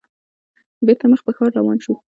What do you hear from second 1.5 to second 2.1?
روان شوو.